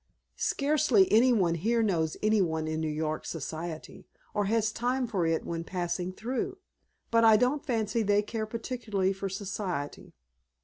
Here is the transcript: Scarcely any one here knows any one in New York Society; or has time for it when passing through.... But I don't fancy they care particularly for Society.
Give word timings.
Scarcely 0.39 1.07
any 1.13 1.31
one 1.31 1.53
here 1.53 1.83
knows 1.83 2.17
any 2.23 2.41
one 2.41 2.67
in 2.67 2.81
New 2.81 2.89
York 2.89 3.23
Society; 3.23 4.07
or 4.33 4.45
has 4.45 4.71
time 4.71 5.05
for 5.05 5.27
it 5.27 5.45
when 5.45 5.63
passing 5.63 6.11
through.... 6.11 6.57
But 7.11 7.23
I 7.23 7.37
don't 7.37 7.63
fancy 7.63 8.01
they 8.01 8.23
care 8.23 8.47
particularly 8.47 9.13
for 9.13 9.29
Society. 9.29 10.15